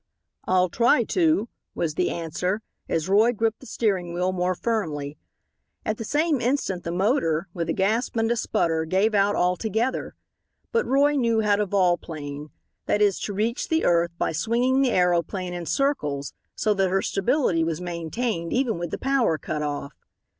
"I'll 0.45 0.67
try 0.69 1.03
to," 1.03 1.47
was 1.75 1.93
the 1.93 2.09
answer, 2.09 2.63
as 2.89 3.07
Roy 3.07 3.33
gripped 3.33 3.59
the 3.59 3.67
steering 3.67 4.15
wheel 4.15 4.31
more 4.31 4.55
firmly. 4.55 5.19
At 5.85 5.97
the 5.97 6.03
same 6.03 6.41
instant 6.41 6.83
the 6.83 6.91
motor, 6.91 7.49
with 7.53 7.69
a 7.69 7.73
gasp 7.73 8.15
and 8.17 8.31
a 8.31 8.35
sputter, 8.35 8.85
gave 8.85 9.13
out 9.13 9.35
altogether. 9.35 10.15
But 10.71 10.87
Roy 10.87 11.15
knew 11.17 11.41
how 11.41 11.57
to 11.57 11.67
volplane; 11.67 12.49
that 12.87 12.99
is, 12.99 13.19
to 13.19 13.33
reach 13.33 13.69
the 13.69 13.85
earth 13.85 14.17
by 14.17 14.31
swinging 14.31 14.81
the 14.81 14.89
aeroplane 14.89 15.53
in 15.53 15.67
circles 15.67 16.33
so 16.55 16.73
that 16.73 16.89
her 16.89 17.03
stability 17.03 17.63
was 17.63 17.79
maintained 17.79 18.51
even 18.51 18.79
with 18.79 18.89
the 18.89 18.97
power 18.97 19.37
cut 19.37 19.61
off. 19.61 19.93